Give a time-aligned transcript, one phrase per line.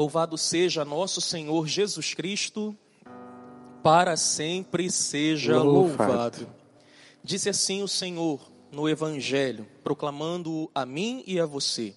[0.00, 2.74] Louvado seja nosso Senhor Jesus Cristo,
[3.82, 6.10] para sempre seja Louvado.
[6.10, 6.48] louvado.
[7.22, 8.40] Disse assim o Senhor
[8.72, 11.94] no Evangelho, proclamando a mim e a você: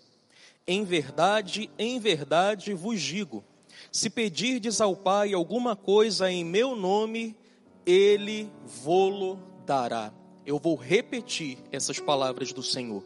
[0.68, 3.42] Em verdade, em verdade vos digo:
[3.90, 7.38] se pedirdes ao Pai alguma coisa em meu nome,
[7.86, 10.12] ele vô-lo dará.
[10.46, 13.02] Eu vou repetir essas palavras do Senhor.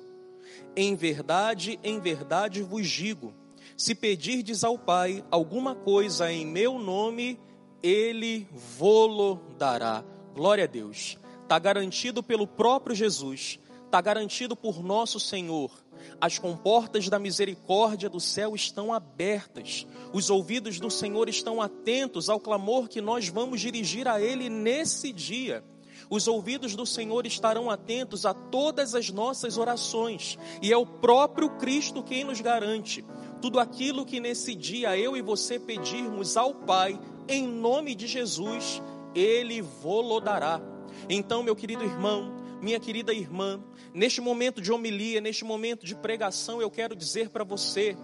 [0.75, 3.31] Em verdade, em verdade vos digo:
[3.77, 7.39] se pedirdes ao Pai alguma coisa em meu nome,
[7.83, 10.03] ele vô-lo dará.
[10.33, 11.17] Glória a Deus.
[11.43, 15.71] Está garantido pelo próprio Jesus, está garantido por nosso Senhor.
[16.19, 22.39] As comportas da misericórdia do céu estão abertas, os ouvidos do Senhor estão atentos ao
[22.39, 25.63] clamor que nós vamos dirigir a Ele nesse dia.
[26.09, 31.49] Os ouvidos do Senhor estarão atentos a todas as nossas orações, e é o próprio
[31.57, 33.03] Cristo quem nos garante.
[33.41, 38.81] Tudo aquilo que nesse dia eu e você pedirmos ao Pai, em nome de Jesus,
[39.13, 40.61] Ele vô-lo dará.
[41.09, 43.63] Então, meu querido irmão, minha querida irmã,
[43.93, 47.95] neste momento de homilia, neste momento de pregação, eu quero dizer para você,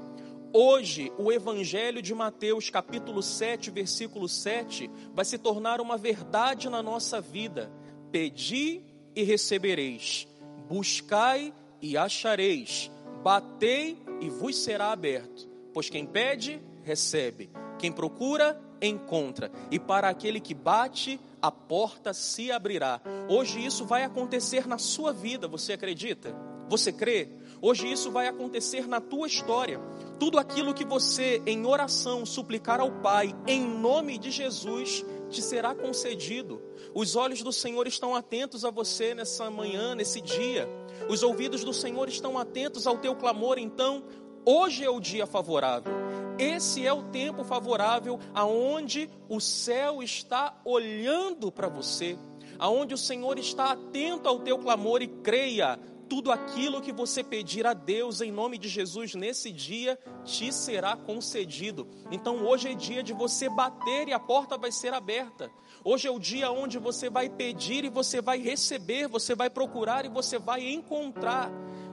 [0.54, 6.84] hoje o Evangelho de Mateus, capítulo 7, versículo 7, vai se tornar uma verdade na
[6.84, 7.72] nossa vida.
[8.12, 8.84] Pedi
[9.16, 10.28] e recebereis,
[10.70, 12.92] buscai e achareis,
[13.24, 15.48] batei e vos será aberto.
[15.74, 22.52] Pois quem pede, recebe, quem procura, encontra, e para aquele que bate, a porta se
[22.52, 23.02] abrirá.
[23.28, 26.36] Hoje isso vai acontecer na sua vida, você acredita?
[26.70, 27.30] Você crê?
[27.62, 29.80] Hoje isso vai acontecer na tua história.
[30.20, 35.04] Tudo aquilo que você em oração suplicar ao Pai, em nome de Jesus,
[35.34, 36.62] te será concedido.
[36.94, 40.70] Os olhos do Senhor estão atentos a você nessa manhã, nesse dia.
[41.10, 44.04] Os ouvidos do Senhor estão atentos ao teu clamor, então
[44.46, 45.92] hoje é o dia favorável.
[46.38, 52.18] Esse é o tempo favorável aonde o céu está olhando para você,
[52.60, 57.66] aonde o Senhor está atento ao teu clamor e creia, tudo aquilo que você pedir
[57.66, 61.88] a Deus em nome de Jesus nesse dia te será concedido.
[62.12, 65.52] Então hoje é dia de você bater e a porta vai ser aberta.
[65.84, 70.06] Hoje é o dia onde você vai pedir e você vai receber, você vai procurar
[70.06, 71.52] e você vai encontrar.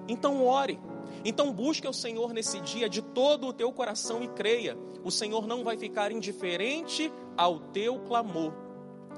[0.09, 0.79] Então ore.
[1.25, 4.77] Então busque o Senhor nesse dia de todo o teu coração e creia.
[5.05, 8.53] O Senhor não vai ficar indiferente ao teu clamor.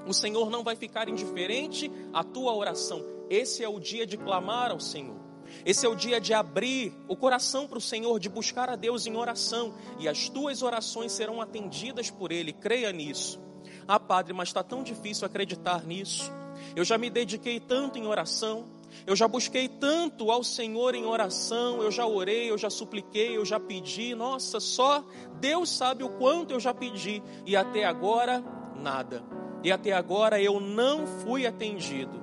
[0.06, 3.04] O Senhor não vai ficar indiferente à tua oração.
[3.32, 5.16] Esse é o dia de clamar ao Senhor.
[5.64, 9.06] Esse é o dia de abrir o coração para o Senhor, de buscar a Deus
[9.06, 12.52] em oração, e as tuas orações serão atendidas por Ele.
[12.52, 13.40] Creia nisso.
[13.88, 16.30] Ah, Padre, mas está tão difícil acreditar nisso.
[16.76, 18.66] Eu já me dediquei tanto em oração,
[19.06, 23.46] eu já busquei tanto ao Senhor em oração, eu já orei, eu já supliquei, eu
[23.46, 24.14] já pedi.
[24.14, 25.02] Nossa, só
[25.40, 28.44] Deus sabe o quanto eu já pedi, e até agora,
[28.76, 29.24] nada.
[29.64, 32.21] E até agora eu não fui atendido.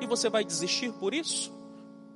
[0.00, 1.56] E você vai desistir por isso?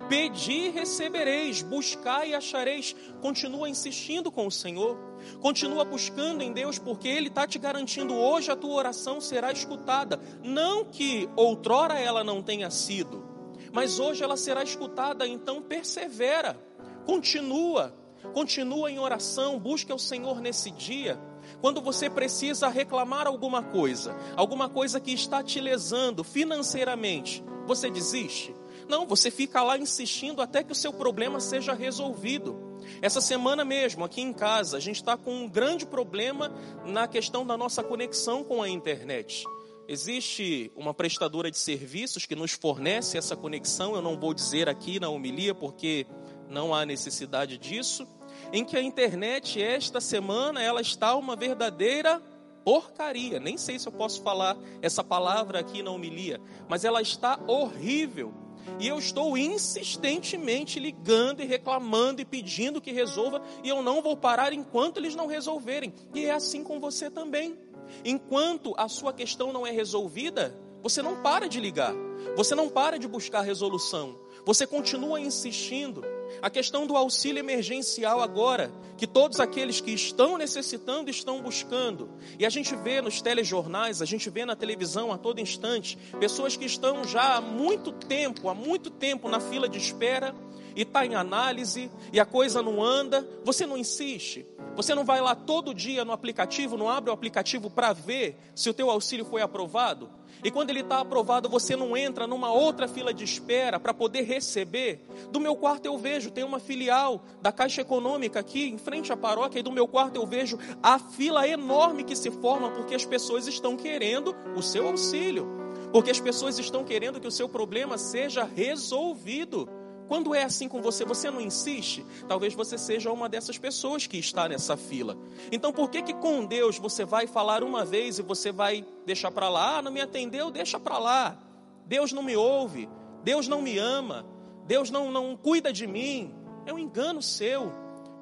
[0.09, 2.95] Pedi e recebereis, buscai e achareis.
[3.21, 4.99] Continua insistindo com o Senhor,
[5.41, 10.21] continua buscando em Deus, porque Ele está te garantindo hoje a tua oração será escutada.
[10.43, 13.25] Não que outrora ela não tenha sido,
[13.73, 16.59] mas hoje ela será escutada, então persevera,
[17.07, 17.95] continua,
[18.35, 21.19] continua em oração, busque o Senhor nesse dia.
[21.61, 28.55] Quando você precisa reclamar alguma coisa, alguma coisa que está te lesando financeiramente, você desiste?
[28.89, 32.73] Não, você fica lá insistindo até que o seu problema seja resolvido.
[33.01, 36.53] Essa semana mesmo, aqui em casa, a gente está com um grande problema
[36.85, 39.45] na questão da nossa conexão com a internet.
[39.89, 45.01] Existe uma prestadora de serviços que nos fornece essa conexão, eu não vou dizer aqui
[45.01, 46.07] na homilia porque
[46.49, 48.07] não há necessidade disso,
[48.53, 52.23] em que a internet esta semana ela está uma verdadeira
[52.65, 53.39] porcaria.
[53.39, 58.33] Nem sei se eu posso falar essa palavra aqui na homilia, mas ela está horrível.
[58.79, 64.17] E eu estou insistentemente ligando e reclamando e pedindo que resolva, e eu não vou
[64.17, 65.93] parar enquanto eles não resolverem.
[66.15, 67.59] E é assim com você também.
[68.05, 71.95] Enquanto a sua questão não é resolvida, você não para de ligar,
[72.37, 76.03] você não para de buscar resolução, você continua insistindo.
[76.41, 82.09] A questão do auxílio emergencial agora, que todos aqueles que estão necessitando estão buscando.
[82.39, 86.57] E a gente vê nos telejornais, a gente vê na televisão a todo instante, pessoas
[86.57, 90.35] que estão já há muito tempo, há muito tempo na fila de espera,
[90.75, 95.21] e está em análise, e a coisa não anda, você não insiste, Você não vai
[95.21, 99.25] lá todo dia no aplicativo, não abre o aplicativo para ver se o teu auxílio
[99.25, 100.09] foi aprovado?
[100.43, 104.23] E quando ele está aprovado, você não entra numa outra fila de espera para poder
[104.23, 105.07] receber?
[105.31, 109.17] Do meu quarto eu vejo, tem uma filial da Caixa Econômica aqui em frente à
[109.17, 113.05] paróquia, e do meu quarto eu vejo a fila enorme que se forma porque as
[113.05, 115.47] pessoas estão querendo o seu auxílio,
[115.93, 119.69] porque as pessoas estão querendo que o seu problema seja resolvido.
[120.13, 122.05] Quando é assim com você, você não insiste?
[122.29, 125.17] Talvez você seja uma dessas pessoas que está nessa fila.
[125.51, 129.31] Então, por que que com Deus você vai falar uma vez e você vai deixar
[129.31, 129.79] para lá?
[129.79, 131.39] Ah, não me atendeu, deixa para lá.
[131.87, 132.91] Deus não me ouve.
[133.25, 134.27] Deus não me ama.
[134.67, 136.35] Deus não, não cuida de mim.
[136.67, 137.73] É um engano seu.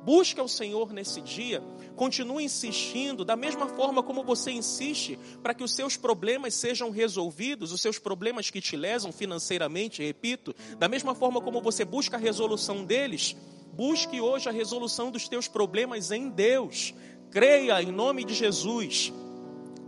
[0.04, 1.62] Busca o Senhor nesse dia
[2.00, 7.72] Continue insistindo, da mesma forma como você insiste para que os seus problemas sejam resolvidos,
[7.72, 12.18] os seus problemas que te lesam financeiramente, repito, da mesma forma como você busca a
[12.18, 13.36] resolução deles,
[13.74, 16.94] busque hoje a resolução dos teus problemas em Deus.
[17.30, 19.12] Creia em nome de Jesus.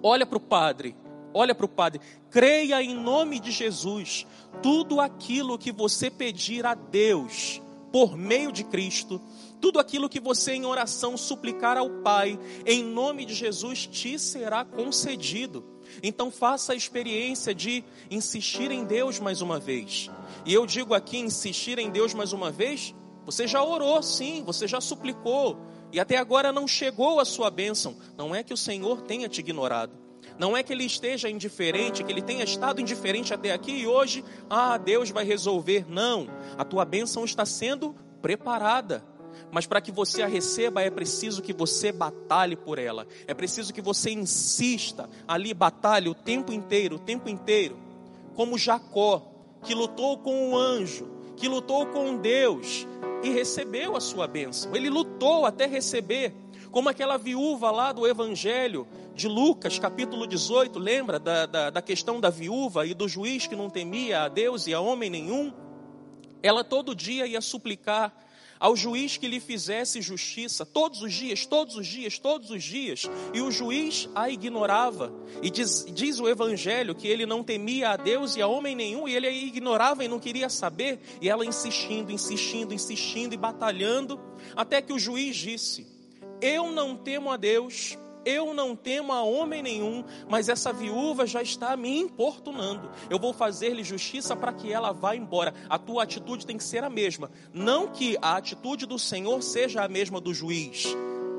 [0.02, 0.94] Olha para o Padre,
[1.32, 4.26] olha para o Padre, creia em nome de Jesus.
[4.62, 9.18] Tudo aquilo que você pedir a Deus por meio de Cristo,
[9.62, 12.36] tudo aquilo que você em oração suplicar ao Pai,
[12.66, 15.64] em nome de Jesus, te será concedido.
[16.02, 20.10] Então faça a experiência de insistir em Deus mais uma vez.
[20.44, 22.92] E eu digo aqui, insistir em Deus mais uma vez,
[23.24, 25.56] você já orou sim, você já suplicou,
[25.92, 27.96] e até agora não chegou a sua bênção.
[28.18, 29.96] Não é que o Senhor tenha te ignorado.
[30.36, 34.24] Não é que ele esteja indiferente, que ele tenha estado indiferente até aqui e hoje,
[34.50, 35.86] ah, Deus vai resolver.
[35.88, 36.26] Não,
[36.58, 39.04] a tua bênção está sendo preparada.
[39.52, 43.06] Mas para que você a receba é preciso que você batalhe por ela.
[43.26, 47.76] É preciso que você insista ali, batalhe o tempo inteiro, o tempo inteiro.
[48.34, 49.22] Como Jacó,
[49.62, 51.06] que lutou com o anjo,
[51.36, 52.86] que lutou com Deus
[53.22, 54.74] e recebeu a sua bênção.
[54.74, 56.32] Ele lutou até receber.
[56.70, 62.18] Como aquela viúva lá do Evangelho de Lucas, capítulo 18, lembra da, da, da questão
[62.18, 65.52] da viúva e do juiz que não temia a Deus e a homem nenhum?
[66.42, 68.16] Ela todo dia ia suplicar
[68.62, 73.10] ao juiz que lhe fizesse justiça, todos os dias, todos os dias, todos os dias,
[73.34, 75.12] e o juiz a ignorava.
[75.42, 79.08] E diz, diz o Evangelho que ele não temia a Deus e a homem nenhum,
[79.08, 84.20] e ele a ignorava e não queria saber, e ela insistindo, insistindo, insistindo e batalhando,
[84.54, 85.84] até que o juiz disse:
[86.40, 91.42] Eu não temo a Deus eu não temo a homem nenhum, mas essa viúva já
[91.42, 92.90] está me importunando.
[93.10, 95.54] Eu vou fazer-lhe justiça para que ela vá embora.
[95.68, 97.30] A tua atitude tem que ser a mesma.
[97.52, 100.86] Não que a atitude do Senhor seja a mesma do juiz,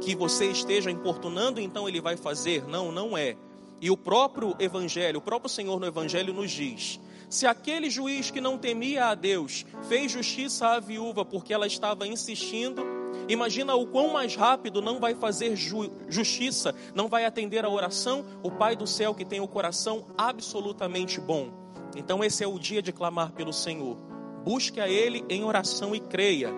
[0.01, 2.68] que você esteja importunando, então ele vai fazer.
[2.68, 3.36] Não, não é.
[3.81, 8.39] E o próprio Evangelho, o próprio Senhor no Evangelho nos diz: se aquele juiz que
[8.39, 12.86] não temia a Deus fez justiça à viúva porque ela estava insistindo,
[13.27, 18.25] Imagina o quão mais rápido não vai fazer ju justiça, não vai atender a oração
[18.43, 21.49] o Pai do céu que tem o coração absolutamente bom.
[21.95, 23.97] Então esse é o dia de clamar pelo Senhor.
[24.43, 26.51] Busque a Ele em oração e creia.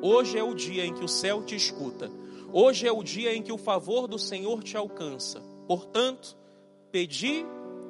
[0.00, 2.10] Hoje é o dia em que o céu te escuta.
[2.52, 5.42] Hoje é o dia em que o favor do Senhor te alcança.
[5.66, 6.36] Portanto,
[6.92, 7.44] pedi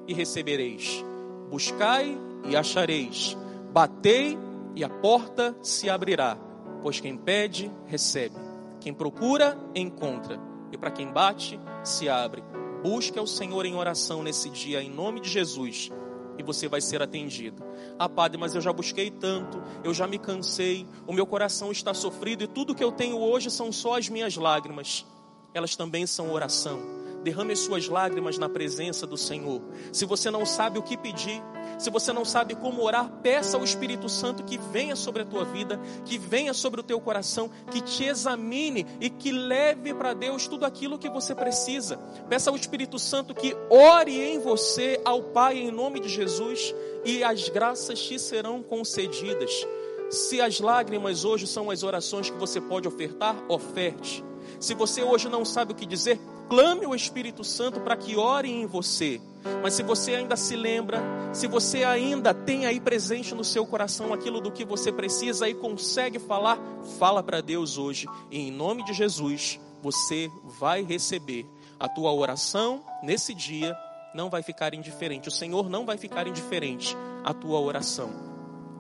[0.07, 1.05] e recebereis.
[1.51, 2.17] Buscai
[2.49, 3.37] e achareis.
[3.73, 4.39] Batei
[4.75, 6.39] e a porta se abrirá
[6.85, 8.37] pois quem pede, recebe.
[8.79, 10.39] Quem procura, encontra.
[10.71, 12.45] E para quem bate, se abre.
[12.83, 15.91] Busque ao Senhor em oração nesse dia, em nome de Jesus,
[16.37, 17.65] e você vai ser atendido.
[17.99, 21.95] Ah, Padre, mas eu já busquei tanto, eu já me cansei, o meu coração está
[21.95, 25.07] sofrido e tudo que eu tenho hoje são só as minhas lágrimas.
[25.55, 26.83] Elas também são oração.
[27.25, 29.63] Derrame as suas lágrimas na presença do Senhor.
[29.91, 31.43] Se você não sabe o que pedir,
[31.79, 35.43] se você não sabe como orar, peça ao Espírito Santo que venha sobre a tua
[35.43, 40.47] vida, que venha sobre o teu coração, que te examine e que leve para Deus
[40.47, 41.97] tudo aquilo que você precisa.
[42.29, 46.75] Peça ao Espírito Santo que ore em você ao Pai em nome de Jesus
[47.07, 49.67] e as graças te serão concedidas.
[50.11, 54.23] Se as lágrimas hoje são as orações que você pode ofertar, oferte.
[54.61, 56.21] Se você hoje não sabe o que dizer,
[56.55, 59.21] clame o Espírito Santo para que ore em você.
[59.61, 64.13] Mas se você ainda se lembra, se você ainda tem aí presente no seu coração
[64.13, 66.57] aquilo do que você precisa e consegue falar,
[66.97, 68.07] fala para Deus hoje.
[68.31, 71.45] E em nome de Jesus, você vai receber
[71.81, 73.77] a tua oração nesse dia,
[74.15, 75.27] não vai ficar indiferente.
[75.27, 78.13] O Senhor não vai ficar indiferente à tua oração.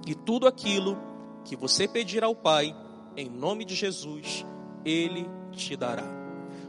[0.06, 0.96] E tudo aquilo
[1.44, 2.72] que você pedir ao Pai,
[3.16, 4.46] em nome de Jesus,
[4.84, 6.23] Ele te dará.